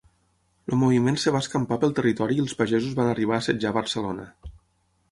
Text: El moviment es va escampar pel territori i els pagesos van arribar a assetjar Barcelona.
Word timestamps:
El 0.71 0.79
moviment 0.83 1.19
es 1.19 1.25
va 1.35 1.41
escampar 1.45 1.79
pel 1.85 1.93
territori 2.01 2.39
i 2.41 2.45
els 2.47 2.59
pagesos 2.63 2.97
van 3.03 3.13
arribar 3.13 3.39
a 3.39 3.45
assetjar 3.47 3.79
Barcelona. 3.79 4.29